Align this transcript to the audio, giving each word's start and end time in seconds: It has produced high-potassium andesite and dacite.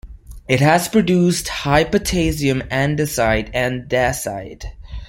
It 0.47 0.61
has 0.61 0.87
produced 0.87 1.47
high-potassium 1.47 2.61
andesite 2.71 3.51
and 3.53 3.87
dacite. 3.87 4.63